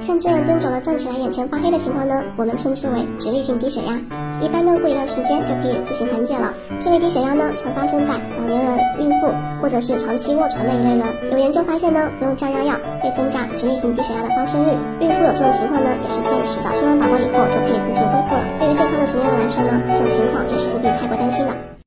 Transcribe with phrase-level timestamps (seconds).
[0.00, 4.00] 像这样蹲久了站起来眼前发黑的情况呢我们称之为直立性低血压。
[4.40, 6.54] 一般呢过一段时间就可以自行缓解了。
[6.80, 9.28] 这类低血压呢常发生在老年人孕妇
[9.60, 12.72] 或者是长期卧床的一类人有研究发现呢服用降压药
[13.02, 14.72] 会增加直立性低血压的发生率。
[15.00, 18.44] 孕妇有这种情况呢也是暂时的生完宝宝以后就可以自行恢复了。
[18.58, 21.70] 对于健康的成年人来说呢这种情况也是不必太过担心的。